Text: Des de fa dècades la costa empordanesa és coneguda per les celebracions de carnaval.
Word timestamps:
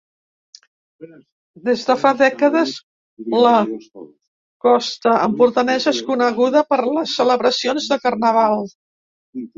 Des 1.67 1.81
de 1.89 1.95
fa 2.03 2.13
dècades 2.21 2.71
la 3.43 3.51
costa 4.69 5.13
empordanesa 5.29 5.93
és 5.97 6.01
coneguda 6.11 6.65
per 6.73 6.81
les 6.99 7.17
celebracions 7.21 7.91
de 7.93 8.03
carnaval. 8.09 8.67